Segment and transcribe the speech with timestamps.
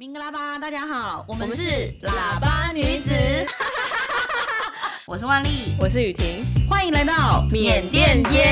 [0.00, 1.62] 明格拉巴，大家好，我们是
[2.04, 3.12] 喇叭女子，
[5.08, 8.44] 我是万丽，我是雨婷，欢迎来到缅甸街，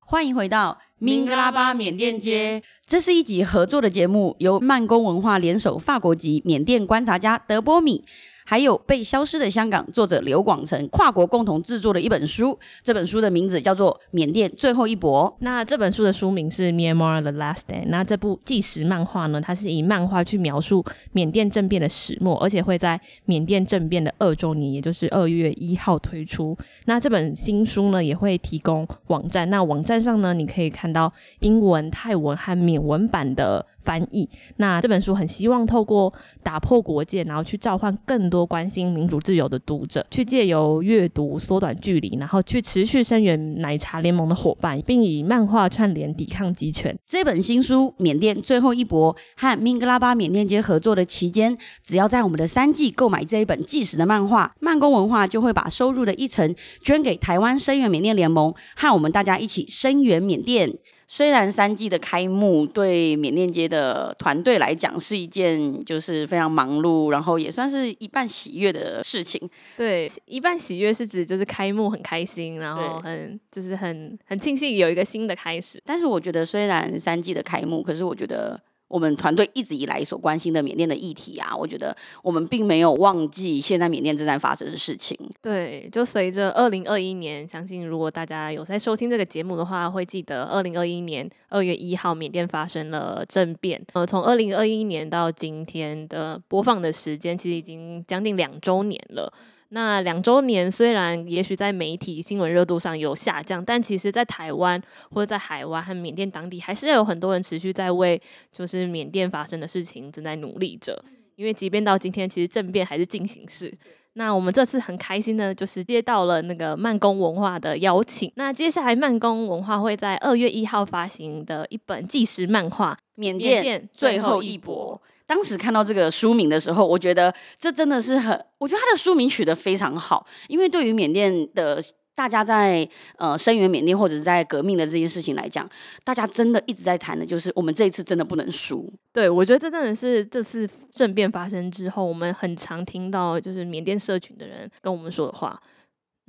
[0.00, 8.04] 欢迎回到明格拉巴缅甸街，这是一集合作的节目，由曼工文化联手法国籍缅甸观察家德波米。
[8.50, 15.32] 还有被消失的香港作者刘广成跨国共同制作的一本书，这本书的名字叫做《缅甸最后一搏》。
[15.38, 17.82] 那这本书的书名是《Myanmar the Last Day》。
[17.86, 26.58] 那这部纪实漫画呢，它是以漫画去描述缅甸政变的始末，而且会在缅甸政变的二周年，也就是二月一号推出。
[26.86, 29.48] 那这本新书呢，也会提供网站。
[29.48, 33.64] 那网站上呢，你可以看到英文、泰文和缅文版的。
[33.82, 34.28] 翻译。
[34.56, 36.12] 那这本书很希望透过
[36.42, 46.96] 打破国界，然后去召唤更多关心民主自由的读者，去借由阅读缩短距离，然后去持续声援奶茶联盟的伙伴，并以漫画串联抵抗集权。
[47.06, 60.72] 这本新书《缅甸最后一搏》和明格拉巴缅甸街合作的期间，只要在我们的三季购买这一本纪实的漫画，慢工文化就会把收入的一成捐给台湾声援缅甸联盟，和我们大家一起声援缅甸。
[61.12, 69.50] 虽然三季的开幕对缅甸街的团队来讲是一件就是非常忙碌，然后也算是一半喜悦的事情。
[69.76, 75.82] 对，一半喜悦是指就是开幕很开心，然后很就是很很庆幸有一个新的开始。
[75.84, 78.60] 但是我觉得虽然三季的开幕，可是我觉得。
[78.90, 85.16] 我们团队一直以来所关心的缅甸的议题啊，我觉得我们并没有忘记现在缅甸正在发生的事情。
[85.40, 93.80] 对，就随着二零二一年，相信如果大家有在收听这个节目的话，会记得二零二一年二月一号缅甸发生了政变。
[93.92, 99.32] 呃，从二零二一年到今天的播放的时间，其实已经将近两周年了。
[99.72, 108.20] 那两周年虽然也许在媒体新闻热度上有下降，但其实，在台湾或者在海外和缅甸当地，还是有很多人持续在为
[108.52, 111.04] 就是缅甸发生的事情正在努力着。
[111.36, 113.72] 因为即便到今天，其实政变还是进行式。
[114.14, 118.30] 那我们这次很开心呢，就是接到了那个慢工文化的邀请。
[118.34, 125.00] 那接下来慢工文化会在二月一号发行的一本纪实漫画《缅甸最后一搏》。
[125.30, 131.80] 当时看到这个书名的时候，我觉得这真的是很，我觉得他的书名取得非常好，因为对于缅甸的
[132.16, 132.86] 大家在
[133.16, 135.70] 呃声援缅甸或者是在革命的这件事情来讲，
[136.02, 138.92] 大家真的一直在谈的就是我们这一次真的不能输。
[139.12, 145.56] 对，我觉得这真的是这次政变发生之后，我们很常听到就是缅甸社群的人跟我们说的话。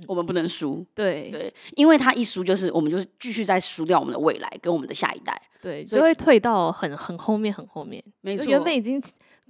[0.07, 8.03] 我们不能输，对对，因为他一输，就是我们就是继续在输掉我们的未来跟我们的下一代，对，就会退到很很后面，很后面。
[8.21, 9.01] 没错，原本已经。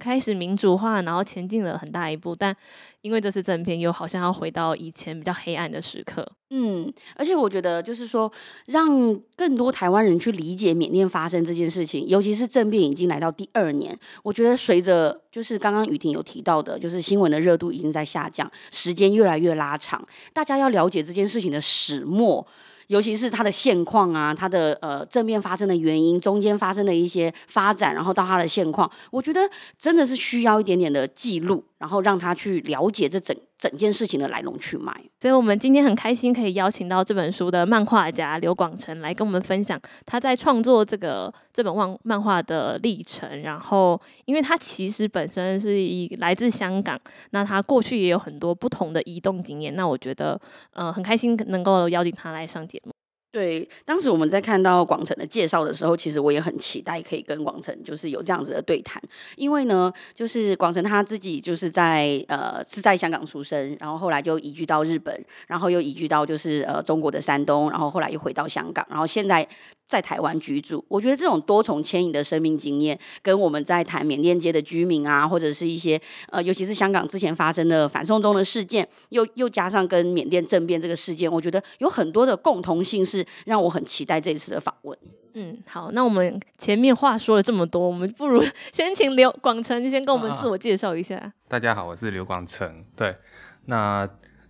[0.02, 2.54] 开始民主化，然后前进了很大一步，但
[3.02, 6.26] 因为这次政变，又好像要回到以前比较黑暗的时刻。
[6.50, 8.30] 嗯，而且我觉得，就是说，
[8.66, 22.46] 让更多台湾人去理解缅甸发生这件事情，尤其是政变已经来到第二年，我觉得随着就是刚刚雨婷有提到的，就是新闻的热度已经在下降，时间越来越拉长，大家要了解这件事情的始末。
[22.88, 29.40] 尤其是它的现况啊，它的呃正面发生的原因，中间发生的一些发展，然后到它的现况，我觉得
[29.78, 34.94] 真的是需要一点点的记录，然后让他去了解这整整件事情的来龙去脉。
[35.20, 43.42] 所以我们今天很开心可以邀请到这本书的漫画家刘广成来跟我们分享他在创作这个这本漫漫画的历程。
[43.42, 46.96] 然后，因为他其实本身是一来自香港，
[47.30, 49.74] 那他过去也有很多不同的移动经验。
[49.74, 50.40] 那我觉得，
[50.74, 52.92] 呃，很开心能够邀请他来上节目。
[53.32, 59.02] 对，当时我们在看到广成的介绍的时候，其实我也很期待可以跟广成就是有这样子的对谈，
[59.36, 69.48] 因为呢，就是广成他自己就是在呃是在香港出生，然后后来就移居到日本，然后又移居到就是呃中国的山东，然后后来又回到香港，然后现在
[69.86, 70.84] 在台湾居住。
[70.88, 75.98] 我觉得这种多重牵引的生命经验，跟我们在谈缅甸街的居民啊，或者是一些
[76.28, 83.21] 呃尤其是香港之前发生的反送中的事件，又又加上跟缅甸政变这个事件，我觉得有很多的共同性是。
[83.44, 84.96] 让我很期待这一次的访问。
[85.34, 91.16] 嗯，好，那我们前面话说了这么多，我们不如 先请刘广成先跟我们自我介绍一下。
[91.16, 92.84] 啊，大家好，我是刘广成。
[92.94, 93.16] 对，
[93.64, 94.06] 那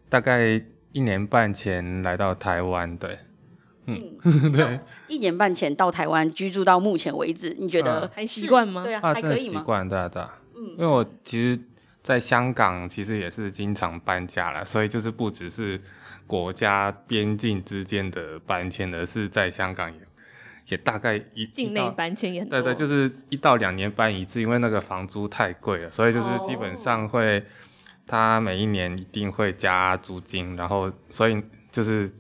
[0.09, 0.61] 大概
[0.91, 2.97] 一年半前来到台湾。
[2.97, 3.17] 对，
[3.87, 8.83] 嗯，嗯 对，一年半前到台湾居住到目前为止，你觉得还习惯吗？
[8.83, 9.61] 对啊，啊还可以吗？
[9.61, 10.39] 习惯，对啊，对啊。
[10.57, 11.57] 嗯，因为我其实
[12.03, 15.81] 在香港其实也是经常搬家了，所以就是不只是。
[16.25, 19.99] 国家边境之间的搬迁，而是在香港也
[20.69, 27.45] 也大概一境内搬迁也很多，对对，就是一到两年搬一次，因为那个房租太贵了，所以就是基本上会，
[28.07, 32.11] 他每一年一定会加租金，然后所以就是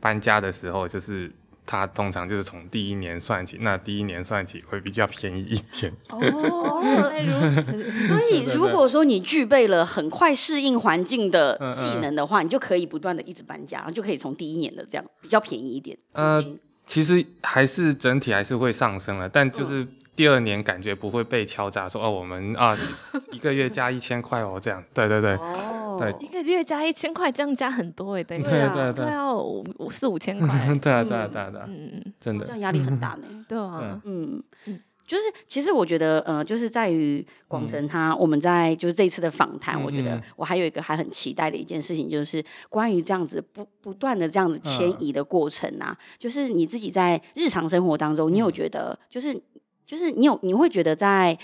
[0.00, 1.30] 搬家的时候就是
[1.70, 5.92] 它通常就是从第一年算起，那第一年算起会比较便宜一点。
[6.08, 7.72] 哦，原来如此。
[8.08, 15.98] 所以如果说你具备了很快适应环境的技能的话，嗯嗯，你就可以不断的一直搬家，然后就可以从第一年的这样比较便宜一点。
[16.12, 16.42] 呃，
[16.86, 19.86] 其实还是整体还是会上升了，但就是。
[20.18, 22.76] 嗯第二年感觉不会被敲诈，说哦，我们啊
[23.30, 30.48] 一个月加一千块哦，这样，对对对，哦、对，一个月加一千块，这样加很多哎，对对对对，要五四五千块，
[30.82, 34.42] 对啊对啊对啊对啊，嗯嗯，真的，这样压力很大呢，对啊，嗯。
[34.66, 49.40] 嗯，就是其实我觉得呃，就是在于广成他，我们在就是这一次的访谈，我觉得我还有一个还很期待的一件事情，就是关于这样子不不断的这样子迁移的过程啊，就是你自己在日常生活当中，你有觉得就是。
[49.88, 51.38] 就是你有，你会觉得在，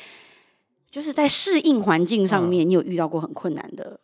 [0.91, 3.99] 就是在适应环境上面，你有遇到过很困难的？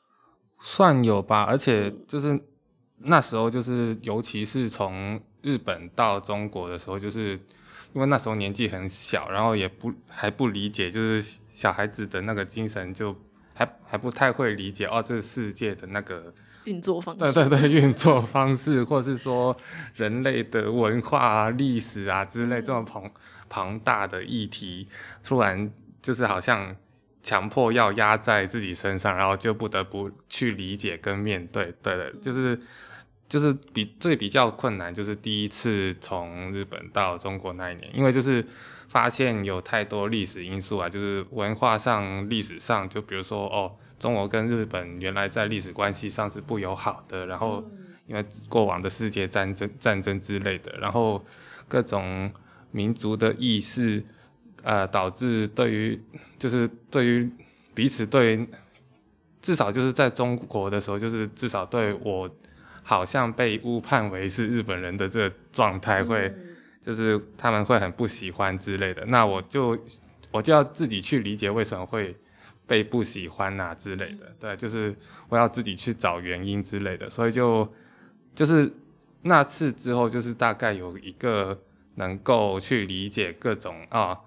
[0.63, 2.41] 算有吧，而且就是
[3.01, 7.33] 那时候，就是尤其是从日本到中国的时候，就是
[7.93, 13.15] 因为那时候年纪很小，然后也不还不理解，就是小孩子的那个精神，就
[13.53, 16.33] 还还不太会理解哦，这个世界的那个。
[16.65, 19.57] 运作方式，对对对，运作方式，或是说
[19.95, 23.11] 人类的文化啊、历史啊之类这么庞
[23.51, 24.89] 庞大的议题，
[25.23, 25.71] 突然
[26.01, 26.75] 就是好像
[27.23, 31.75] 强迫要压在自己身上，然后就不得不去理解跟面对。
[31.83, 32.59] 对的，就是
[33.29, 38.43] 就是比最比较困难，就是第一次从日本到中国那一年，因为就是
[38.89, 43.77] 发现有太多历史因素啊，就是文化上、历史上，就比如说哦。
[44.01, 47.63] 中国跟日本原来在历史关系上是不友好的，然后
[48.07, 51.23] 因为过往的世界战争、战争之类的，然后
[51.69, 52.33] 各种
[52.71, 54.03] 民族的意识，
[54.63, 56.01] 呃，导致对于
[56.39, 57.31] 就是对于
[57.75, 58.47] 彼此对，
[59.41, 62.31] 至少就是在中国的时候，就是至少对我
[62.83, 66.33] 好像被误判为是日本人的这个状态，会
[66.81, 69.79] 就是他们会很不喜欢之类的，那我就
[70.31, 72.17] 我就要自己去理解为什么会。
[72.67, 74.95] 被不喜欢啊之类的，对，就是
[75.29, 77.69] 我要自己去找原因之类的，所以就
[78.33, 78.73] 就是
[79.23, 81.61] 那次之后，就是大概有一个
[81.97, 84.19] 能够去理解各种啊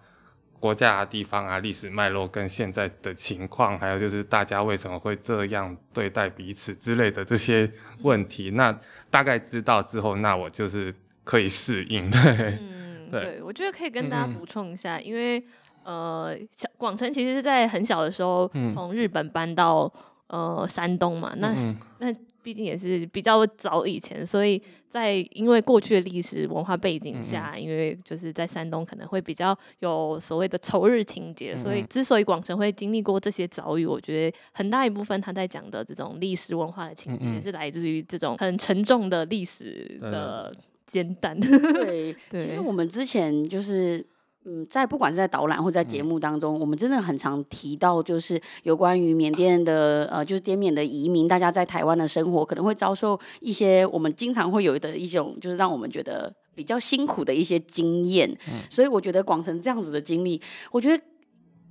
[0.59, 7.69] 国家啊地方啊历史脉络跟现在的情况，还有就是大家为什么会这样对待彼此之类的这些
[8.01, 8.77] 问题，那
[9.09, 10.93] 大概知道之后，那我就是
[11.23, 12.09] 可以适应。
[12.09, 15.43] 对，嗯， 对，我觉得可以跟大家补充一下，嗯、因为。
[15.85, 19.81] 呃，小广成其实是在很小的时候从日本搬到、
[20.27, 21.53] 嗯、呃山东嘛，那
[21.97, 22.09] 那
[22.43, 40.53] 毕竟也是比较早以前，所以在因为过去的历史文化背景下，嗯嗯因为就是在山东可能会比较有所谓的仇日情节，所以之所以广成会经历过这些遭遇，我觉得很大一部分他在讲的这种历史文化的情节，是来自于这种很沉重的历史的
[40.85, 41.39] 煎蛋。
[41.39, 44.05] 对，对其实我们之前就是。
[44.45, 58.29] 嗯，在不管是在导览或在节目当中，嗯、我们真的很常提到，就是有关于缅甸的呃，就是滇缅的移民，大家在台湾的生活可能会遭受一些我们经常会有的一种，就是让我们觉得比较辛苦的一些经验。
[58.47, 60.41] 嗯、所以我觉得广成这样子的经历，
[60.71, 61.01] 我觉得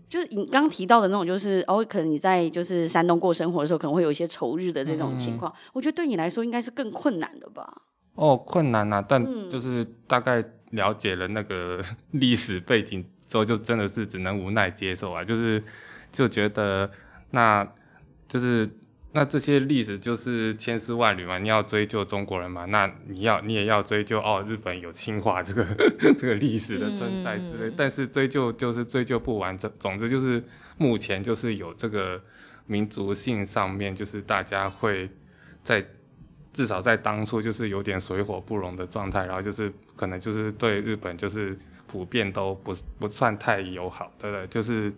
[0.08, 5.52] 就是你刚刚提到的那种，就是哦，可能你在就是山东过生活的时候，可能会有一些仇日的这种情况。
[5.52, 7.82] 嗯、我觉得对你来说应该是更困难的吧？
[8.14, 10.42] 哦，困难啊，但就是大概。
[10.72, 11.80] 了解了那个
[12.12, 15.62] 历史背景之后，就真的是只能无奈接受啊，就是
[16.10, 16.90] 就觉得
[17.30, 17.66] 那，
[18.28, 18.68] 就是
[19.12, 25.64] 那这些历史就是千丝万缕嘛，你要追究中国人嘛，那你要你也要追究哦，日本有侵华这个
[26.18, 30.42] 这个历史的存在之类，嗯、但是追究就是追究不完，总总之就是
[30.76, 32.22] 目前就是有这个
[32.66, 35.08] 民族性上面，就是大家会
[35.62, 35.86] 在。
[36.52, 41.56] 至少在当初就是有点水火不容的状态，然后就是可能就是对日本就是
[41.86, 44.46] 普遍都不不算太友好，对不对？
[44.48, 44.92] 就是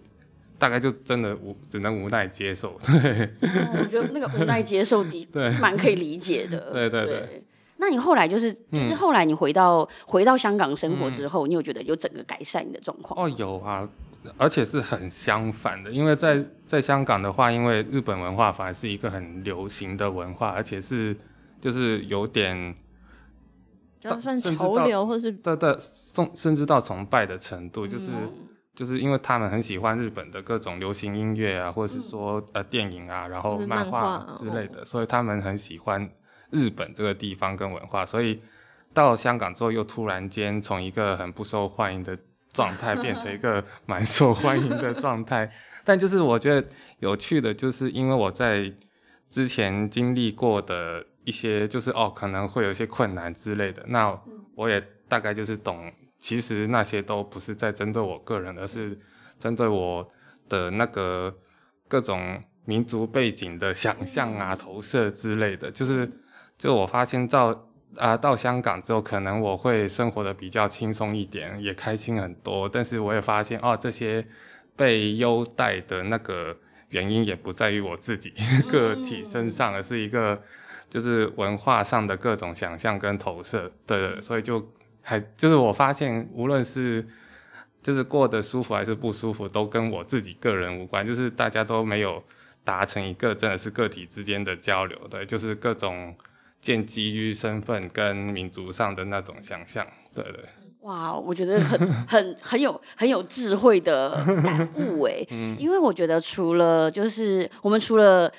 [0.58, 2.76] 大概就真的无只能无奈接受。
[2.84, 6.72] 对， 哦、我觉得那个无奈接受的 是蛮可以理解的。
[6.72, 7.20] 对对对。
[7.20, 7.44] 对
[7.76, 13.20] 那你后来就是就是后来你回到、嗯、回到香港生活之后，你有觉得有整个改善你的状况？
[13.20, 13.86] 哦，有啊，
[14.38, 21.14] 而且是很相反的，因为在在香港的话，因为日本文化反而是一个很流行的文化，而且是。
[21.64, 22.74] 就是有点，
[23.98, 28.10] 就算潮流，或是对对，甚甚至到崇拜的程度，就是
[28.74, 36.06] 就是因为他们很喜欢日本的各种流行音乐啊，或者是说呃电影啊，然后漫画之类的，所以他们很喜欢
[36.50, 38.42] 日本这个地方跟文化，所以
[38.92, 42.14] 到香港之后，又突然间从一个很不受欢迎的
[42.52, 45.50] 状态变成一个 蛮受欢迎的状态。
[45.82, 46.68] 但就是我觉得
[46.98, 48.70] 有趣的，就是因为我在
[49.30, 51.06] 之前经历过的。
[51.24, 53.82] 一些就是哦，可能会有一些困难之类的。
[53.88, 54.18] 那
[54.54, 58.98] 我也大概就是懂，其实那些都不是在针对我个人，而是
[59.38, 60.06] 针对我
[60.48, 61.34] 的那个
[61.88, 65.70] 各种民族背景的想象啊、投射之类的。
[65.70, 66.08] 就是，
[66.56, 67.48] 就我发现到
[67.96, 72.68] 啊、呃，到香港之后，可能我会生活的比较轻松一点，也开心很多。
[72.68, 74.26] 但是我也发现，哦，这些
[74.76, 76.56] 被优待的那个
[76.90, 78.32] 原因，也不在于我自己
[78.70, 80.40] 个体身上，而是一个。
[80.94, 84.64] 就是文化上的各种想象跟投射，对的，所以就
[85.02, 87.04] 还就是我发现，无论是
[87.82, 92.22] 就是过得舒服还是不舒服，都跟我自己个人无关，就是大家都没有
[92.62, 96.14] 达成一个真的是个体之间的交流，对，就是各种
[96.60, 99.84] 建基于身份跟民族上的那种想象，
[100.14, 100.44] 对对。
[100.82, 108.32] 哇，我觉得很很很有很有智慧的感悟哎，嗯，因为我觉得除了就是我们除了。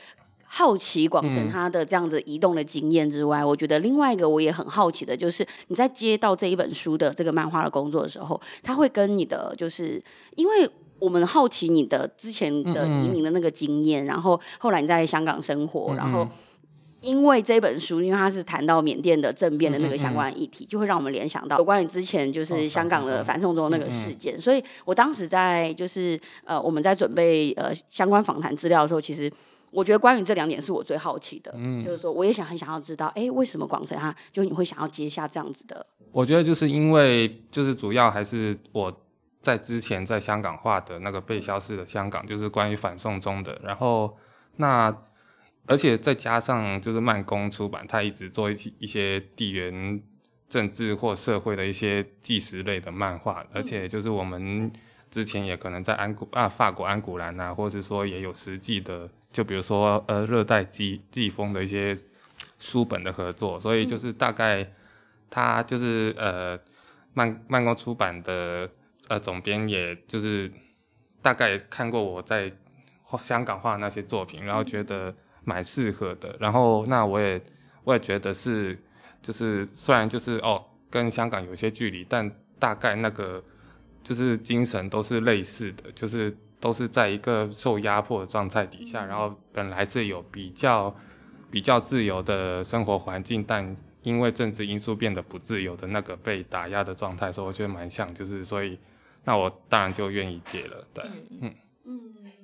[0.58, 10.02] 好奇广成他的这样子移动的经验之外，嗯，我觉得另外一个我也很好奇的，就是你在接到这一本书的这个漫画的工作的时候，他会跟你的就是，
[10.38, 16.26] 因为我们好奇你的之前的移民的那个经验，嗯嗯，然后后来你在香港生活，然后
[17.02, 29.30] 因为这本书，因为它是谈到缅甸的政变的那个相关议题，就会让我们联想到有关于之前就是香港的反送中那个事件，哦，所以我当时在就是呃我们在准备呃相关访谈资料的时候，其实。
[29.76, 35.86] 我觉得关于这两点是我最好奇的，嗯，就是说我也想很想要知道，哎，为什么广成他就你会想要接下这样子的？
[36.12, 38.92] 我觉得就是因为就是主要还是我
[39.42, 44.18] 在之前在香港画的那个被消失的香港，就是关于反送中的，然后
[44.56, 44.96] 那
[45.68, 50.02] 而且再加上就是慢工出版，他一直做一些一些地缘
[50.48, 54.72] 政治或社会的一些纪实类的漫画，而且就是我们。
[55.12, 61.94] 之前也可能在安古啊，法国安古兰啊，或者是说也有实际的，就比如说呃热带季季风的一些
[62.58, 64.66] 书本的合作，所以就是大概
[65.30, 66.58] 他就是呃
[67.14, 68.70] 漫漫工出版的
[69.10, 70.50] 呃总编，也就是
[71.22, 72.50] 大概看过我在
[73.20, 75.14] 香港画那些作品，然后觉得
[75.44, 77.42] 蛮适合的，然后那我也
[77.84, 78.82] 我也觉得是
[79.22, 83.44] 就是虽然就是哦跟香港有些距离，但大概那个。
[84.06, 90.96] 就是精神都是类似的，就是都是在一个受压迫的状态底下，然后本来是有比较
[91.52, 98.80] 比较自由的生活环境，但因为政治因素变得不自由的那个被打压的状态，所以我觉得蛮像，就是所以
[99.24, 101.04] 那我当然就愿意接了，对，
[101.42, 101.54] 嗯。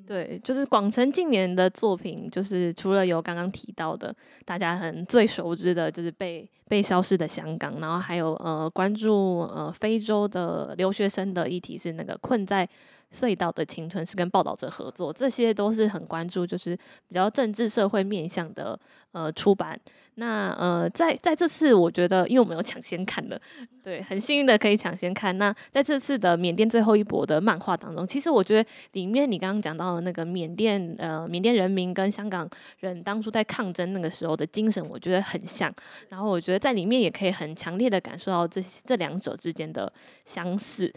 [0.04, 4.14] 对，就是广成近年的作品，就是除了有刚刚提到的，
[4.44, 12.68] 大家很最熟知的，就是被被消失的香港，然后还有呃关注呃非洲的留学生的议题，是那个困在。
[13.14, 16.76] 隧道的青春是跟报道者合作，这些都是很关注，就是
[17.08, 18.80] 比较政治社会面向的
[19.12, 19.80] 呃出版。
[20.16, 23.42] 那呃，在在这次我觉得，因为我们有抢先看了，
[23.82, 25.38] 对，很幸运的可以抢先看。
[25.38, 32.48] 那在这次的缅甸最后一搏的漫画当中，其实我觉得里面你刚刚讲到的那个缅甸呃缅甸人民跟香港
[32.80, 35.74] 人当初在抗争那个时候的精神，我觉得很像。
[36.10, 39.92] 然后我觉得在里面也可以很强烈的感受到这这两者之间的
[40.26, 40.92] 相似。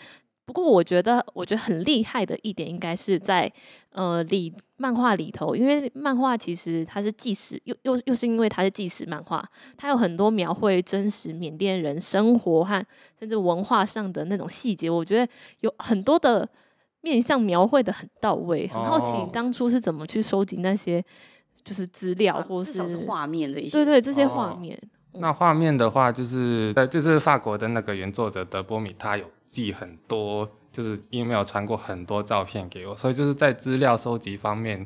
[0.46, 3.50] 不过我觉得，我觉得很厉害的一点，应该是在
[3.92, 9.42] 呃里漫画里头，因为漫画其实它是纪实，又又又是因为它是纪实漫画，
[9.76, 12.84] 它有很多描绘真实缅甸人生活和
[13.18, 16.46] 甚至文化上的那种细节，我觉得有很多的
[17.00, 18.68] 面向描绘的很到位。
[18.68, 21.02] 很好奇当初是怎么去收集那些
[21.64, 24.78] 就是资料，或是画面的一些，对对，这些画面。
[25.12, 29.24] 哦，那画面的话，就是呃，就是法国的那个原作者德波米，他有。
[29.54, 34.84] 寄很多，就是 email 传过很多照片给我，所以就是在资料收集方面，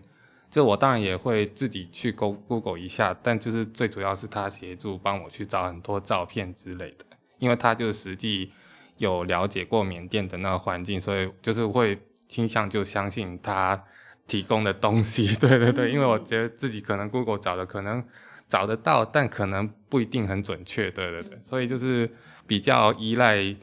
[0.51, 7.07] 就我当然也会自己去 Go Google 一下，但就是最主要是他协助帮我去找很多照片之类的，
[7.39, 8.53] 因为他就是实际
[8.99, 13.83] 有了解过缅甸的那个环境，所以就是会倾向就相信他
[14.27, 15.35] 提供的东西。
[15.41, 18.05] 对对对，因为我觉得自己可能 Google 找的可能
[18.47, 20.91] 找得到，但可能不一定很准确。
[20.91, 22.11] 对对对，所以就是
[22.47, 23.57] 比较依赖。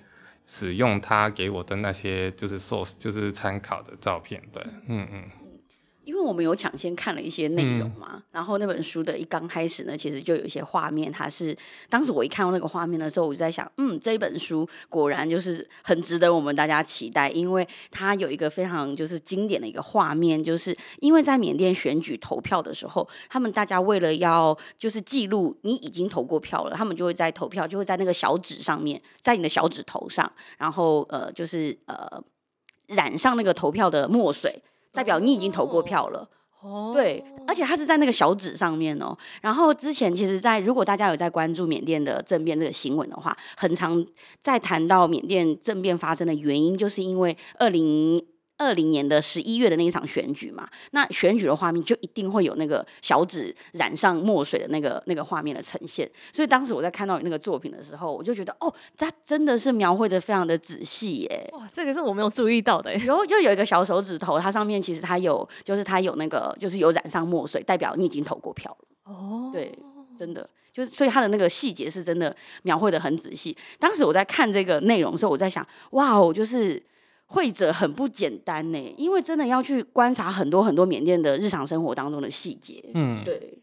[0.46, 5.24] 使用他给我的那些就是 source，就是参考的照片，对，嗯嗯。
[6.06, 11.58] 因为我们有抢先看了一些内容嘛，嗯，然后那本书的一刚开始呢，其实就有一些画面，它是
[11.90, 32.24] 当时我一看到那个画面的时候，我就在想，嗯，这本书果然就是很值得我们大家期待，因为它有一个非常就是经典的一个画面，就是因为在缅甸选举投票的时候，他们大家为了要就是记录你已经投过票了，他们就会在投票就会在那个小纸上面，在你的小指头上，然后呃就是呃
[32.88, 34.62] 染上那个投票的墨水。
[34.96, 36.28] 代表你已经投过票了，
[36.62, 39.16] 哦，对，而且它是在那个小纸上面哦。
[39.42, 44.04] 然后之前其实，在如果大家有在关注缅甸的政变这个新闻的话，很常
[44.42, 48.25] 在谈到缅甸政变发生的原因，就是因为二零。
[48.58, 56.10] 二零年的十一月的那一场选举嘛，那选举的画面就一定会有那个小指染上墨水的那个那个画面的呈现。
[56.32, 61.50] 所以当时我在看到你那个作品的时候，我就觉得哦，它真的是描绘的非常的仔细耶。
[61.54, 62.92] 哇，这个是我没有注意到的。
[63.00, 69.14] 然后又有一个小手指头，它上面其实它有，就是它有那个，就是有染上墨水，代表你已经投过票了。
[69.14, 69.78] 哦，对，
[70.18, 72.34] 真的就是，所以它的那个细节是真的
[72.64, 73.56] 描绘的很仔细。
[73.80, 76.82] 当时我在看这个内容的时候，我在想，哇哦，就是。
[77.27, 82.84] 绘者很不简单呢，因为真的要去观察很多很多缅甸的日常生活当中的细节。
[82.94, 83.58] 嗯，对，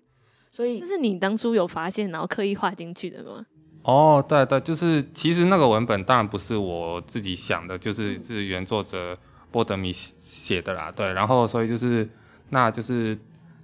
[0.50, 3.46] 所以这是你当初有发现，然后刻意画进去的吗？
[3.82, 9.16] 哦，对对，就是其实那个文本当然不是我自己想的，就是是原作者
[9.50, 10.90] 波德米写的啦。
[10.90, 12.08] 对，然后所以就是
[12.50, 13.16] 那就是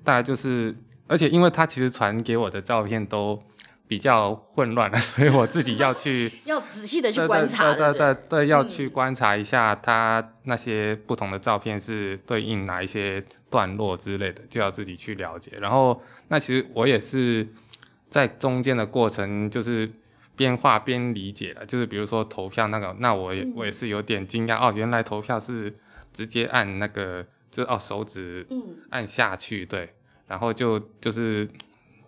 [0.02, 0.74] 大概就是，
[1.06, 3.40] 而且因为他其实传给我的照片都。
[3.88, 15.52] 比较混乱了， 所以我自己要去 要仔细的去观察，对对对要去观察一下它那些不同的照片是对应哪一些段落之类的，就要自己去了解。
[15.58, 17.48] 然后那其实我也是
[18.10, 19.90] 在中间的过程，就是
[20.36, 21.64] 边画边理解了。
[21.64, 25.74] 就是比如说投票那个，那我也我也是有点惊讶哦，原来投票是
[26.12, 28.46] 直接按那个，就哦手指
[28.90, 29.94] 按下去，对，
[30.26, 31.48] 然后就就是。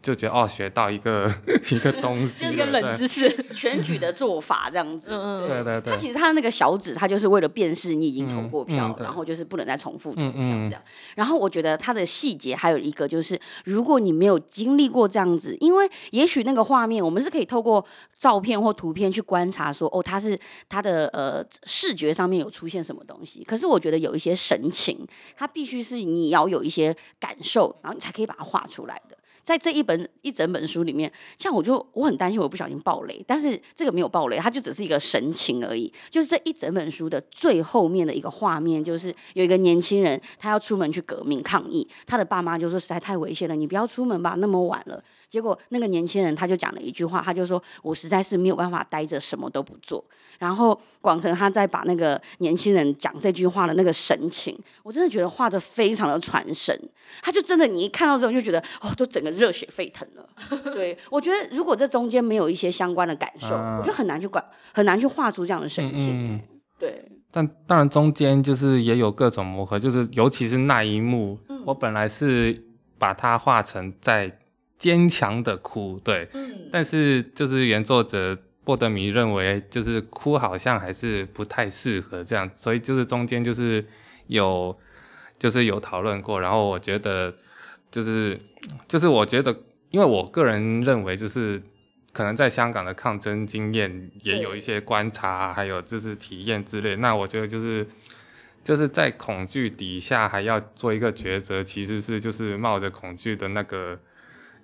[0.03, 1.31] 就觉得哦，学到一个
[1.71, 5.11] 一个东西，就是个冷知识，选举的做法这样子。
[5.13, 5.93] 嗯对对对。
[5.93, 10.83] 他其实它的那个小纸，他就是为了辨识你已经投过票，然后就是不能再重复投票这样。
[11.15, 17.85] 然后我觉得他的细节还有一个就是，如果你没有经历过这样子，因为也许那个画面我们是可以透过
[18.19, 20.39] 照片或图片去观察说，哦，他是
[20.69, 23.45] 他的呃视觉上面有出现什么东西。
[23.45, 29.17] 可是我觉得有一些神情，它必须是你要有一些感受，然后你才可以把它画出来的。
[29.51, 35.93] 在这一本一整本书里面，像我就我很担心我不小心爆雷，但是这个没有爆雷，它就只是一个神情而已。
[36.09, 45.03] 就是这一整本书的最后面的一个画面，就是有一个年轻人，他要出门去革命抗议，他的爸妈就说实在太危险了，你不要出门吧，那么晚了。
[45.29, 50.05] 结果那个年轻人他就讲了一句话，他就说：“我实在是没有办法待着什么都不做。”
[50.39, 56.77] 然后广成他在把那个年轻人讲这句话的那个神情，我真的觉得画的非常的传神。
[57.23, 60.29] 他就真的你一看到之后就觉得哦，都整个热血沸腾了。
[60.73, 66.09] 对，我觉得如果这中间没有一些相关的感受，啊、我觉得很难去管，很难去画出这样的神情。
[66.11, 66.41] 嗯嗯
[66.79, 72.65] 对，但当然中间就是也有各种磨合，就是尤其是那一幕，嗯、我本来是
[72.99, 74.37] 把它画成在。
[74.81, 83.87] 坚强的哭，对，嗯，但是就是原作者波德米认为，就是哭好像还是不太适合这样，所以就是中间就是
[84.29, 84.75] 有，
[85.39, 87.31] 就是有讨论过，然后我觉得
[87.91, 88.41] 就是
[88.87, 89.55] 就是我觉得，
[89.91, 91.63] 因为我个人认为，就是
[92.13, 97.87] 可能在香港的抗争经验也有一些观察，还有就是体验之类，那我觉得就是
[98.63, 103.99] 就是在恐惧底下还要做一个抉择，其实是就是冒着恐惧的那个。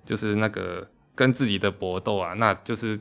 [0.06, 2.96] 就是那个跟自己的搏斗啊，那就是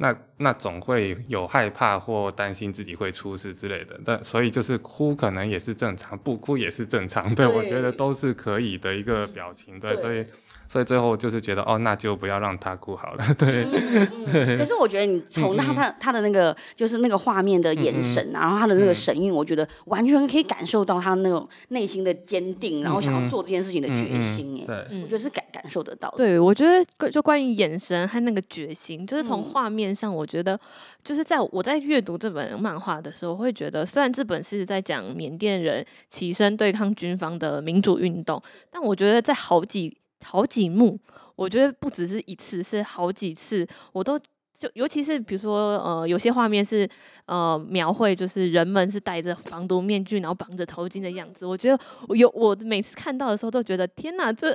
[0.00, 10.24] 那那总会有害怕或担心自己会出事之类的，但所以就是哭可能也是正常，不哭也是正常，对，对我觉得都是可以的一个表情，对，对所以。
[10.70, 13.24] 所以最后就是觉得哦，那就不要让他哭好了。
[13.36, 24.64] 对，嗯嗯、可是我觉得你从他他他的那个就是那个画面的眼神，嗯、然后他的那个神韵，嗯、我觉得完全可以感受到他那种内心的坚定，嗯、然后想要做这件事情的决心。
[24.68, 26.18] 哎、嗯，对，我觉得是感感受得到的。
[26.18, 30.56] 对，我觉得就关于眼神和那个决心，就是从画面上，我觉得
[31.02, 39.96] 就是在我在阅读这本漫画的时候，我会觉得虽然这本是在讲缅甸人起身对抗军方的民主运动，但我觉得在好几。
[40.24, 40.98] 好几幕，
[41.36, 44.18] 我觉得不只是一次，是好几次，我都
[44.56, 46.88] 就尤其是比如说，呃，有些画面是
[47.26, 51.46] 呃描绘，就是人们是戴着防毒面具，然后绑着头巾的样子。
[51.46, 54.54] 我觉得我有我每次看到的时候，都觉得天哪，这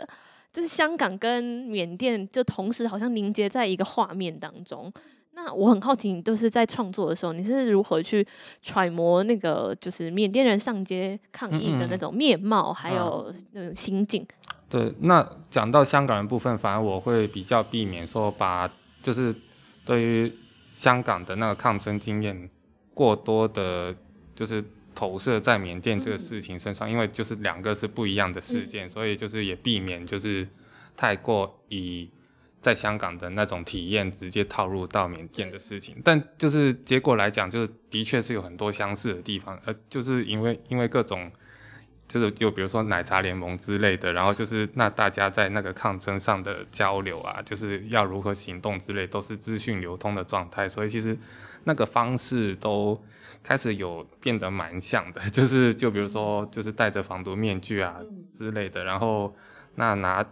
[0.53, 4.93] 就是香港跟缅甸就同时好像凝结在一个画面当中。
[5.33, 8.25] 那我很好奇，你都是在创作的时候，你是如何去
[8.61, 14.25] 揣摩那个就是缅甸人上街抗议的那种面貌，还有那种心境？
[14.67, 18.69] 对，那讲到香港人部分，反而我会比较避免说把
[19.01, 19.33] 就是
[19.85, 20.33] 对于
[20.71, 22.49] 香港的那个抗争经验
[22.93, 23.95] 过多的，
[24.33, 24.63] 就是
[24.95, 30.47] 投射在缅甸这个事情身上，嗯、因为就是两个是不一样的事件，嗯、所以就是也避免就是
[30.97, 32.09] 太过以
[32.59, 41.31] 在香港的那种体验直接套入到缅甸的事情，但就是结果来讲，就是的确是有很多相似的地方，呃，就是因为因为各种。
[42.07, 51.17] 就是就比如说奶茶联盟之类的，然后就是那大家在那个抗争上的交流啊，就是要如何行动之类，都是资讯流通的状态，所以其实
[51.63, 53.01] 那个方式都
[53.43, 57.97] 开始有变得蛮像的，就是就比如说就是戴着防毒面具啊
[58.31, 59.35] 之类的，然后
[59.75, 60.25] 那拿。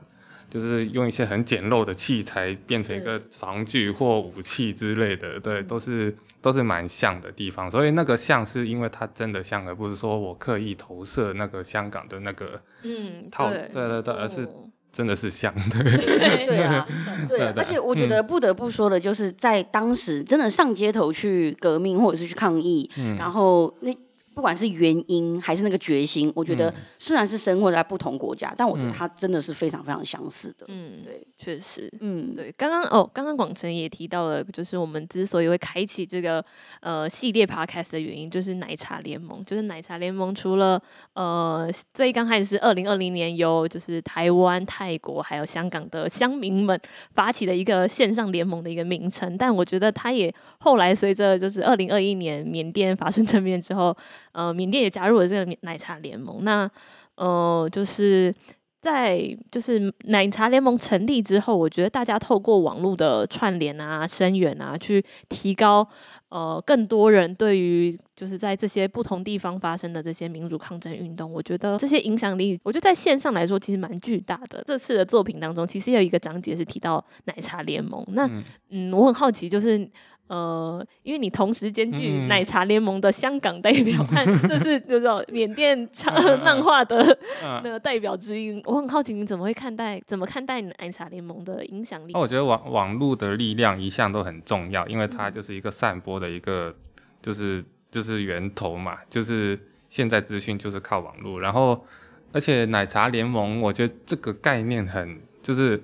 [0.53, 7.71] 就是用一些很简陋的器材变成一个防具或武器之类的，对，都是都是蛮像的地方。
[7.71, 14.47] 所以那个像是因为它真的像，而不是说我刻意投射那个香港的那个嗯套，对对对，而是
[14.91, 16.87] 真的是像， 对对啊，
[17.27, 17.39] 对。
[17.55, 22.87] 而且我觉得不得不说的，就是在当时真的上街头去革命或者是去抗议，
[23.17, 23.91] 然后那。
[24.33, 30.65] 不管是原因还是那个决心，我觉得虽然是生活在不同国家，嗯、但我觉得它真的是非常非常相似的。
[30.69, 32.51] 嗯，对，确实，嗯，对。
[32.57, 36.43] 刚刚哦，刚刚广成也提到了，就是我们之所以会开启这个
[36.81, 39.43] 呃系列 podcast 的原因，就是奶茶联盟。
[39.45, 40.81] 就是奶茶联盟除了
[41.13, 46.79] 呃最刚开始是二零二零年由就是台湾、泰国还有香港的乡民们
[47.13, 53.95] 发起的一个线上联盟的一个名称，但我觉得它也后来随着就是二零二一年缅甸发生政变之后。
[54.33, 56.43] 呃，缅甸也加入了这个奶茶联盟。
[56.43, 56.69] 那
[57.15, 58.33] 呃，就是
[58.81, 65.87] 在就是奶茶联盟成立之后，我觉得大家透过网络的串联啊、声援啊，去提高
[66.29, 74.63] 呃更多人对于就是在这些不同地方发生的这些民主抗争运动，我觉得这些影响力，我觉得在线上来说其实蛮巨大的。
[74.65, 78.03] 这次的作品当中，其实有一个章节是提到奶茶联盟。
[78.09, 79.87] 那嗯，嗯，我很好奇，就是。
[80.27, 87.17] 呃，因为你同时兼具奶茶联盟的香港代表，和 这是这种缅甸插漫画的
[87.63, 92.13] 那个代表之一，我很好奇你怎么会看待，怎么看待奶茶联盟的影响力？
[92.15, 96.73] 我觉得网网络的力量一向都很重要，因为它就是一个散播的一个，
[97.21, 99.59] 就是就是源头嘛，就是
[99.89, 101.85] 现在资讯就是靠网络，然后
[102.31, 105.83] 而且奶茶联盟，我觉得这个概念很就是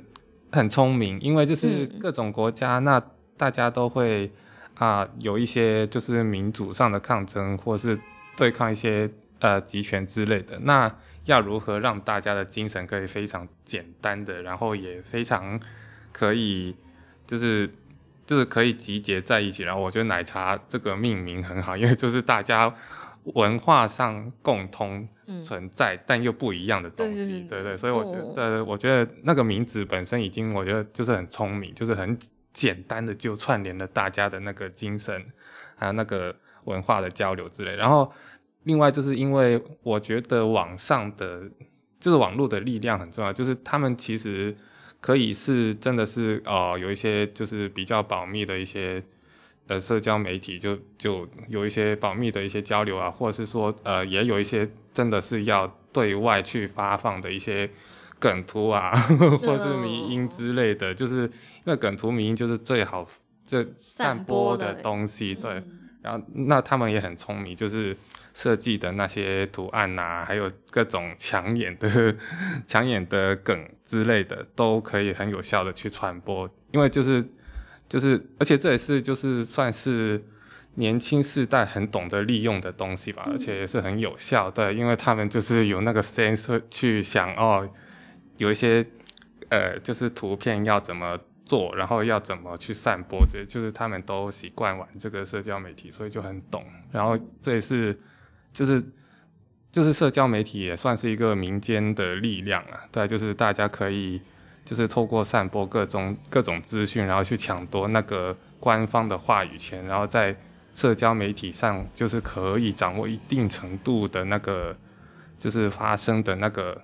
[0.52, 3.00] 很聪明，因为就是各种国家那。
[3.40, 4.30] 大家都会
[4.76, 7.98] 啊、呃，有一些就是民主上的抗争，或是
[8.36, 10.60] 对抗一些呃集权之类的。
[10.64, 15.58] 那要如何让大家的精神可以非常简单的，然后也非常
[16.12, 16.76] 可以
[17.26, 17.70] 就是
[18.26, 19.64] 就是可以集结在一起。
[19.64, 22.74] 然后我觉得奶茶这个命名很好，因为就是大家
[23.24, 25.08] 文化上共通
[25.42, 27.48] 存在，嗯、但又不一样的东西。
[27.48, 32.18] 对，对对，所以我觉得，哦、我觉得那个名字本身已经，我觉得就是很聪明，就是很。
[32.54, 35.26] 简单的就串联了大家的那个精神，
[35.76, 36.36] 还有那个
[36.66, 37.76] 文化的交流之类。
[37.76, 38.12] 然后，
[38.64, 41.44] 另外就是因为我觉得网上的，
[42.00, 44.56] 就是网络的力量很重要，就是他们其实
[45.00, 49.02] 可以是真的是哦、呃，有一些就是比较保密的一些
[49.68, 57.70] 呃社交媒体，就就有一些保密的一些交流啊，或者是说呃也有一些真的是要对外去发放的一些。
[58.20, 58.92] 梗图啊，
[59.42, 63.06] 或是迷因之类的，就是因为梗图迷因就是最好
[63.44, 65.64] 这散播的东西，对。
[66.02, 67.96] 然后那他们也很聪明，就是
[68.34, 72.16] 设计的那些图案啊，还有各种抢眼的
[72.66, 76.50] 抢眼的梗之类的，都可以很有效的去传播。
[76.72, 77.22] 因为就是
[77.90, 80.24] 就是，而且这也是就是算是
[80.76, 87.70] 年轻世代很懂得利用的东西吧，而且也是很有效对，因为他们就是有那个 sense 去想哦。
[88.40, 88.84] 有一些，
[89.50, 96.64] 呃，就是图片要怎么做，然后要怎么去散播，这就是他们都习惯玩这个社交媒体，所以就很懂。
[96.90, 98.00] 然后这也是，
[98.54, 98.82] 就是，
[99.74, 102.80] 就是社交媒体也算是一个民间的力量啊。
[102.94, 104.22] 对，就是大家可以，
[104.64, 110.34] 就是透过散播各种各种资讯，然后去抢夺那个官方的话语权，然后在
[110.74, 114.78] 社交媒体上就是可以掌握一定程度的那个，
[115.38, 116.82] 就是发生的那个。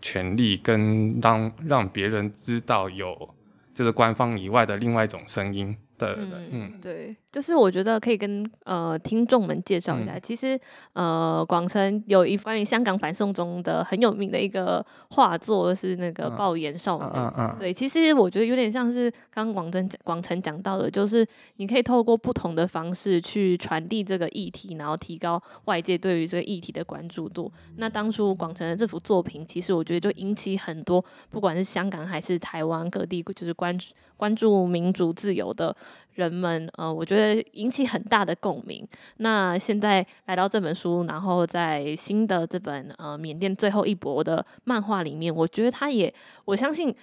[0.00, 3.34] 权利跟让让别人知道有，
[3.74, 5.76] 就是官方以外的另外一种声音。
[5.98, 10.58] 对对对，嗯，对，就是我觉得可以跟呃听众们介绍一下，嗯、其实
[10.92, 17.26] 呃广成有一关于香港反送中的很有名的一个画作，是那个《爆炎少女》嗯。
[17.26, 17.56] 嗯嗯。
[17.58, 27.50] 对，其实我觉得有点像是刚刚广成广成讲到的，就是你可以透过不同的方式去传递这个议题，然后提高外界对于这个议题的关注度。
[27.76, 33.94] 那当初广成的这幅作品，其实我觉得就引起很多，不管是香港还是台湾各地，就是关注。
[34.16, 35.74] 关注民主自由的
[36.14, 38.86] 人们，呃，我觉得引起很大的共鸣。
[39.18, 46.12] 那现在来到这本书，然后在新的这本呃缅甸最后一搏的漫画里面，我觉得他也，
[46.46, 46.94] 我相信，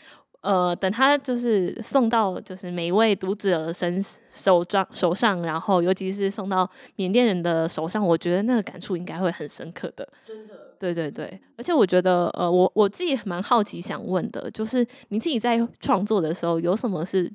[0.41, 10.07] 呃，等他就是送到就是每一位读者身手装手上，然后尤其是送到缅甸人的手上，我觉得那个感触应该会很深刻的。
[10.25, 10.62] 真的。
[10.83, 17.31] 对对对，而且我觉得，呃，我我自己蛮好奇，想问的，就是你自己在创作的时候，有什么是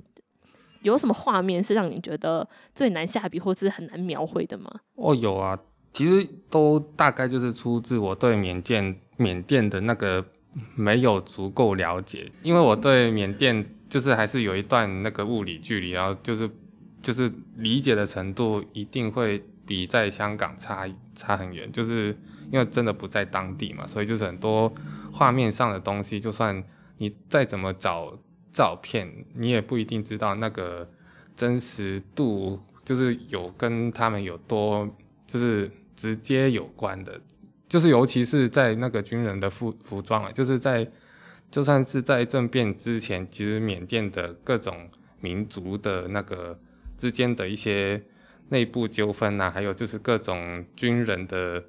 [0.82, 4.70] 有什么画面是让你觉得最难下笔或是很难描绘的吗？
[4.96, 5.58] 哦，有啊，
[5.94, 10.22] 其实都大概就是出自我对缅甸缅甸的那个
[10.74, 16.50] 没有足够了解，因为我对缅甸就是还是有一段那个物理距离，然后就是
[17.00, 22.14] 就是理解的程度一定会比在香港差差很远，就是。
[22.50, 24.72] 因为真的不在当地嘛，所以就是很多
[25.12, 26.62] 画面上的东西，就算
[26.96, 28.18] 你再怎么找
[28.52, 30.88] 照片，你也不一定知道那个
[31.36, 34.88] 真实度，就是有跟他们有多
[35.26, 37.20] 就是直接有关的，
[37.68, 40.90] 就是尤其是在那个军人的服服装啊，就是在
[41.50, 44.88] 就算是在政变之前，其实缅甸的各种
[45.20, 46.58] 民族的那个
[46.96, 48.02] 之间的一些
[48.48, 51.62] 内部纠纷啊，还有就是各种军人的。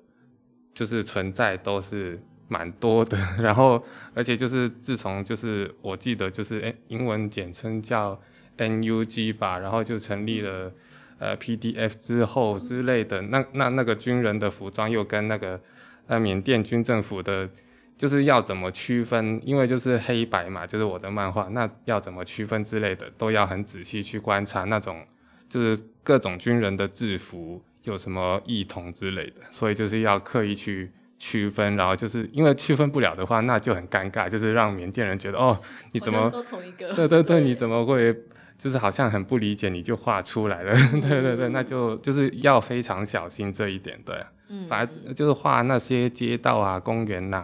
[0.80, 8.18] 就是存在都是蛮多的， 然后而且就是自从就是我记得就是诶英文简称叫
[8.58, 10.72] NUG 吧，然后就成立了
[11.18, 15.60] 呃 PDF 之后之类的，那那那个军人的服装又跟那个
[16.08, 17.50] 呃缅甸军政府的，
[17.98, 19.38] 就是要怎么区分？
[19.44, 25.06] 因为就是黑白嘛，就是我的漫画，那要怎么区分之类的，都要很仔细去观察那种
[25.50, 27.62] 就是各种军人的制服。
[27.90, 35.60] 有什么异同之类的，所以就是要刻意去区分，然后就是因为区分不了的话，那就很尴尬，就是让缅甸人觉得哦，
[35.92, 36.94] 你怎么都同一个？
[36.94, 38.16] 对对对，你怎么会
[38.58, 40.74] 就是好像很不理解你就画出来了？
[40.94, 44.16] 嗯、 对对对，那就就是要非常小心这一点，对，
[44.48, 47.38] 嗯，反而就是画那些街道啊、公园呐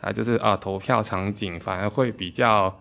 [0.00, 2.80] 啊，啊，就是啊投票场景，反而会比较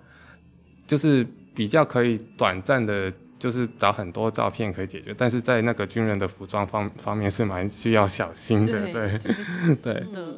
[0.87, 3.11] 就是比较可以短暂的。
[3.41, 9.93] 就是找很多照片可以解决，但是在那个军人的服装方方面是蛮需要小心的，对对对，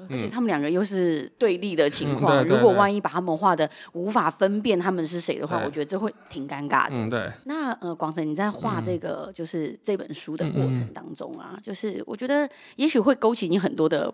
[0.10, 6.92] 而且他们两个又是对立的情况，嗯、如果万一把他们画的无法分辨他们是谁的话，我觉得这会挺尴尬的。
[6.92, 7.30] 嗯，对。
[7.44, 14.14] 那呃，广成你在画这个就是这本书的过程当中啊，嗯、就是我觉得也许会勾起你很多的。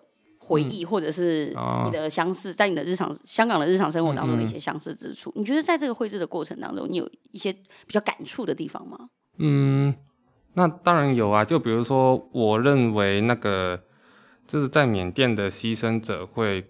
[0.50, 8.98] 回忆，或者是你的相似，在你的日常香港的日常生活当中的一些相似之处，你觉得在这个绘制的过程当中，你有一些比较感触的地方吗？
[9.38, 9.94] 嗯，
[10.56, 11.46] 那当然有啊。
[11.46, 13.80] 就比如说，我认为那个
[14.48, 16.66] 就是在缅甸的牺牲者会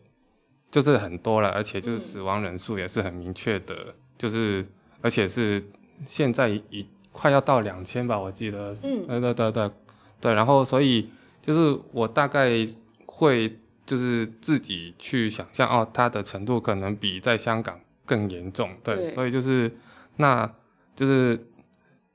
[0.69, 4.67] 就是很多了，而且就是死亡人数也是很明确的，就是
[4.99, 5.63] 而且是
[6.05, 8.75] 现在已快要到两千吧，我记得。
[8.83, 9.71] 嗯，对对对对
[10.19, 10.33] 对。
[10.33, 11.09] 然后，所以
[11.41, 12.67] 就是我大概
[13.05, 13.57] 会。
[13.89, 19.71] 就是自己去想象哦，它的程度可能比在香港更严重，对，对，所以就是，
[20.17, 20.47] 那
[20.95, 21.43] 就是，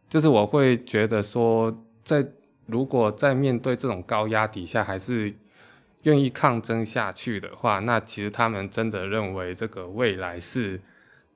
[0.08, 2.24] 就是我会觉得说，在
[2.66, 5.34] 如果在面对这种高压底下，还是
[6.02, 10.80] 愿意抗争下去的话，那其实他们真的认为这个未来是，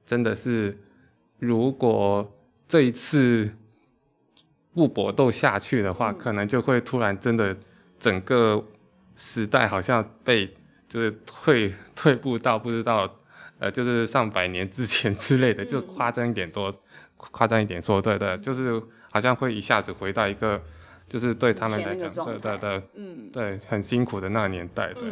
[0.06, 0.78] 真的是，
[1.40, 2.32] 如果
[2.68, 3.56] 这一次
[4.72, 7.56] 不搏斗下去的话，嗯，可能就会突然真的
[7.98, 8.64] 整个。
[9.18, 10.46] 时代好像被
[10.86, 13.12] 就是退退步到不知道，
[13.58, 16.72] 呃，就是上百年之前之类的，就夸张一点多，
[17.16, 20.62] 夸张一点说，对对，就是好像会一下子回到一个，
[21.08, 25.10] 就是对他们来讲，对对对，嗯，对，很辛苦的那个年代，对，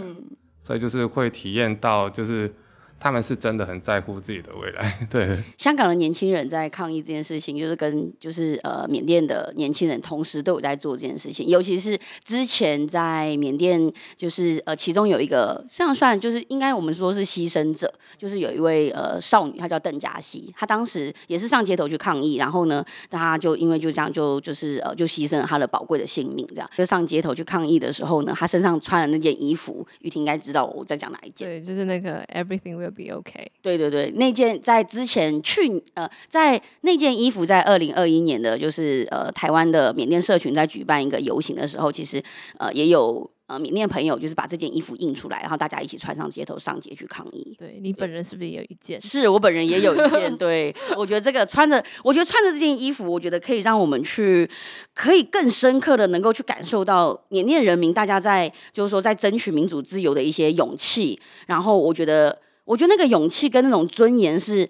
[0.62, 2.54] 所以就是会体验到就是。
[2.98, 4.98] 他们是真的很在乎自己的未来。
[5.10, 11.46] 对，香港的年轻人在抗议这件事情，就是跟就是呃缅甸的年轻人同时都有在做这件事情。
[11.46, 42.22] 尤其是之前在缅甸，就是呃其中有一个这样算就是应该我们说是牺牲者，就是有一位呃少女，她叫邓佳希，她当时也是上街头去抗议，然后呢，她就因为就这样就就是呃就牺牲了她的宝贵的性命，这样就上街头去抗议的时候呢，她身上穿的那件衣服，玉婷应该知道我在讲哪一件，对，就是那个 Everything Will be OK，对对对，那件在之前去呃，在那件衣服在二零二一年的，就是呃台湾的缅甸社群在举办一个游行的时候，其实
[42.58, 47.54] 呃也有呃缅甸朋友就是把这件衣服印出来，然后大家一起穿上街头上街去抗议。
[47.58, 49.00] 对，你本人是不是也有一件？
[49.00, 50.36] 是我本人也有一件。
[50.38, 54.48] 对，我觉得这个穿着，我觉得穿着这件衣服，我觉得可以让我们去
[54.94, 62.38] 可以更深刻的能够去感受到缅甸人民大家在就是说在争取民主自由的一些勇气，然后我觉得。
[62.66, 64.68] 我觉得那个勇气跟那种尊严是，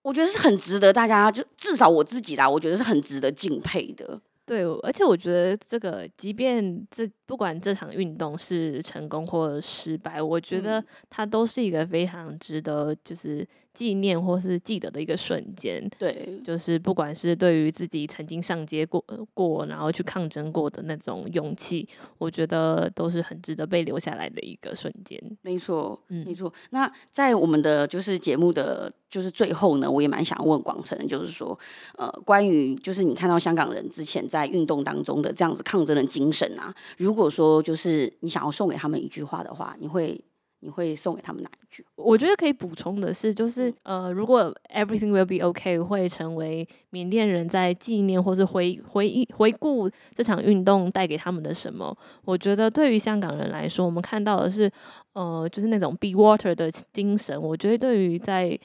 [0.00, 4.18] 我觉得是很值得大家，就至少我自己啦，我觉得是很值得敬佩的。
[4.46, 13.46] 对，而且我觉得这个，即便这不管这场运动是成功或失败，我觉得它都是一个非常值得就是
[13.78, 15.86] 纪念或是记得的一个瞬间。
[15.98, 21.86] 对，就是不管是对于自己曾经上街过过，然后去抗争过的那种勇气，
[22.16, 25.22] 我觉得都是很值得被留下来的一个瞬间。
[25.42, 26.50] 没错，嗯，没错。
[26.70, 31.58] 那在我们的就是节目的就是最后呢，我也蛮想问广成，就是说，
[31.98, 40.16] 呃，关于就是你看到香港人之前在在运动当中的这样子抗争的精神啊，如果说就是你想要送给他们一句话的话，你会
[40.60, 41.84] 你会送给他们哪一句？
[41.96, 51.96] 我觉得可以补充的是，就是呃，如果 Everything will be okay 会成为缅甸人在纪念或是回回忆回顾这场运动带给他们的什么？
[52.24, 54.70] 我觉得对于香港人来说，我们看到的是
[55.12, 57.40] 呃，就是那种 Be Water 的精神。
[57.40, 58.58] 我觉得对于在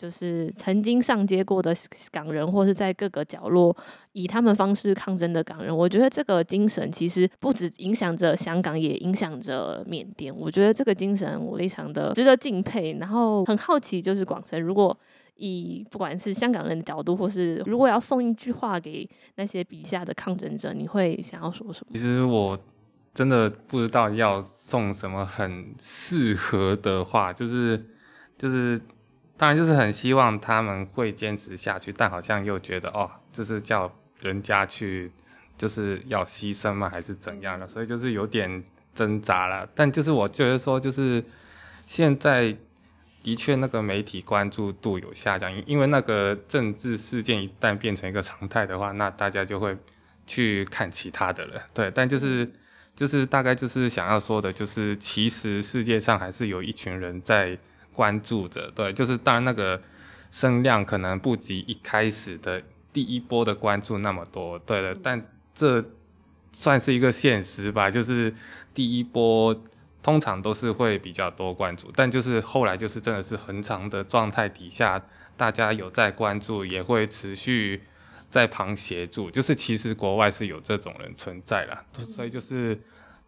[0.00, 1.76] 就是曾经上街过的
[2.10, 3.76] 港人，或是在各个角落
[4.12, 10.34] 以他们方式抗争的港人，我觉得这个精神其实不止影响着香港，也影响着缅甸。
[10.34, 12.96] 我觉得这个精神我非常的值得敬佩。
[12.98, 14.98] 然后很好奇，就是广成，如果
[15.36, 21.92] 以不管是香港人的角度，或是如果要送一句话给那些笔下的抗争者，你会想要说什么？
[21.92, 22.58] 其实我
[23.12, 27.84] 真的不知道要送什么很适合的话，就是
[28.38, 28.80] 就是。
[29.40, 35.10] 当然就是很希望他们会坚持下去，但好像又觉得哦，就是叫人家去，
[35.56, 36.90] 就是要牺牲吗？
[36.90, 37.66] 还是怎样的？
[37.66, 39.66] 所以就是有点挣扎了。
[39.74, 41.24] 但就是我觉得说，就是
[41.86, 42.54] 现在
[43.22, 49.74] 的确那个媒体关注度有下降，因为那个政治事件一旦变成一个常态的话，那大家就会
[50.26, 51.62] 去看其他的了。
[51.72, 52.46] 对，但就是
[52.94, 57.56] 就是大概就是想要说的，就是其实世界上还是有一群人在。
[58.00, 59.78] 关注着，对，就是当然那个
[60.30, 62.62] 声量可能不及一开始的
[62.94, 65.22] 第一波的关注那么多，对的，但
[65.54, 65.84] 这
[66.50, 68.34] 算是一个现实吧，就是
[68.72, 69.54] 第一波
[70.02, 75.02] 通常都是会比较多关注，但就是后来就是真的是很长的状态底下，
[75.36, 77.82] 大家有在关注，也会持续
[78.30, 82.80] 在旁协助，就是其实国外是有这种人存在啦，所以就是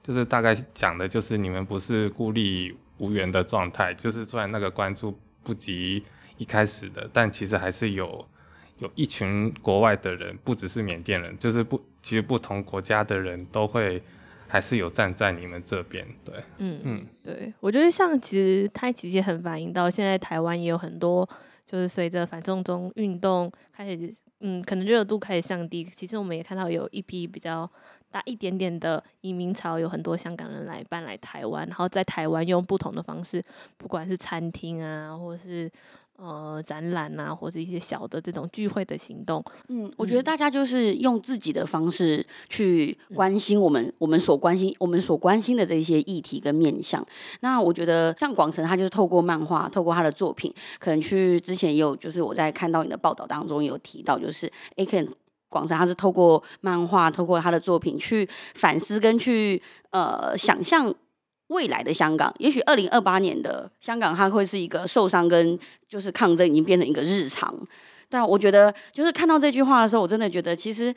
[0.02, 6.04] 就是大概讲的就是你们不是孤立无缘的状态，就是虽然那个关注不及
[6.36, 8.24] 一开始的，但其实还是有
[8.78, 14.00] 有一群国外的人，不只是缅甸人，就是不其实不同国家的人都会
[14.46, 16.06] 还是有站在你们这边。
[16.24, 21.28] 对，嗯嗯，对，我觉得像其实它其实很反映到现在台湾也有很多，
[21.66, 27.68] 就是随着反送中运动开始，嗯，可能热度开始降低，其实我们也看到有一批比较。
[28.12, 33.42] 大一点点的移民潮，有很多香港人来搬来台湾，然后在台湾用不同的方式，
[33.78, 35.70] 不管是餐厅啊，或是
[36.16, 39.42] 呃展览啊，或者一些小的这种聚会的行动。
[39.68, 47.04] 嗯，我觉得大家就是用自己的方式去关心我们，嗯、我们所关心、我们所关心的这些议题跟面向。
[47.40, 55.08] 那我觉得像广成，他就是透过漫画，透过他的作品，可能去之前也有，就是我在看到你的报道当中有提到，就是 A K。
[55.52, 60.92] 广成他是透过漫画，透过他的作品去反思跟去呃想象
[61.48, 62.34] 未来的香港。
[62.38, 67.54] 也许二零二八年的香港，它会是一个受伤跟就是抗争已经变成一个日常。
[68.08, 70.94] 但我觉得，就是看到这句话的时候，我真的觉得其实。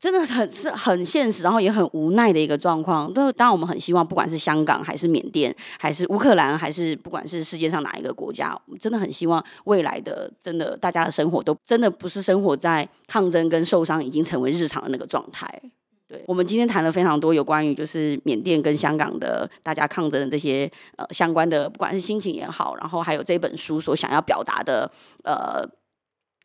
[0.00, 3.12] 真的很是很现实，然后也很无奈的一个状况。
[3.14, 15.46] 但是当然，我们很希望，不管是香港，还是缅甸，还是乌克兰，还是不管是世界上哪一个国家，我们真的很希望未来的真的大家的生活都真的不是生活在抗争跟受伤已经成为日常的那个状态。
[16.08, 24.90] 对，我们今天谈了非常多有关于就是缅甸跟香港的大家抗争的这些呃相关的，不管是心情也好，然后还有这本书所想要表达的
[25.24, 25.62] 呃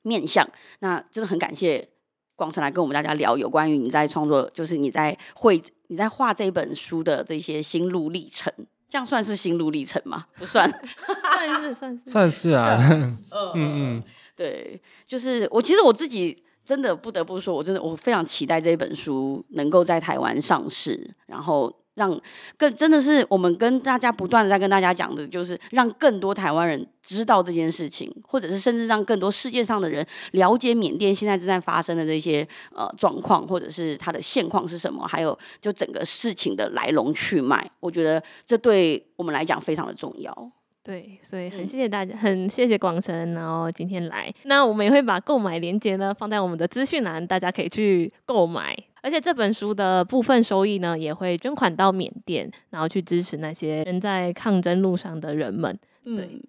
[0.03, 0.45] 面向，
[0.79, 1.87] 那真的很感谢。
[2.35, 8.51] 广成来跟我们大家聊有关于你在创作，就是你在绘、你在画这本书的这些心路历程，
[8.89, 10.25] 这样算是心路历程吗？
[10.35, 10.69] 不算，
[11.33, 12.77] 算是算是算是啊。
[13.31, 14.03] 嗯嗯，
[14.35, 21.73] 对，就是我其实我自己真的不得不说，我真的我非常期待这本书能够在台湾上市，然后。
[21.95, 22.17] 让
[22.57, 37.69] 更真的是我们跟大家不断的在跟大家讲的，就是让更多台湾人知道这件事情，或者是甚至让更多世界上的人了解缅甸现在正在发生的这些呃状况，或者是它的现况是什么，还有就整个事情的来龙去脉。
[37.79, 40.51] 我觉得这对我们来讲非常的重要。
[40.83, 44.31] 对，所以很谢谢大家，很谢谢广成，然后今天来。
[44.43, 48.75] 那我们也会把购买链接呢放在我们的资讯栏，大家可以去购买。
[49.05, 55.77] 而且这本书的部分收益呢，也会捐款到缅甸，然后去支持那些人在抗争路上的人们。
[56.05, 56.41] 嗯，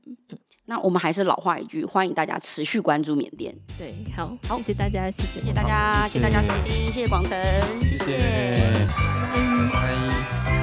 [0.65, 3.55] 那我们还是老话一句，欢迎大家持续关注缅甸。
[3.77, 7.39] 对，好，好，谢谢大家，谢谢，谢谢大家，谢谢大家收听，谢谢广城，
[7.83, 8.67] 谢谢，
[9.71, 10.56] 拜。